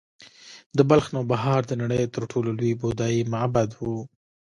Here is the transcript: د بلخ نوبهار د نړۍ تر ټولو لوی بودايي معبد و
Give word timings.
د 0.77 0.79
بلخ 0.89 1.05
نوبهار 1.15 1.61
د 1.67 1.71
نړۍ 1.81 2.03
تر 2.15 2.23
ټولو 2.31 2.49
لوی 2.59 2.73
بودايي 2.81 3.21
معبد 3.33 3.69
و 3.79 3.81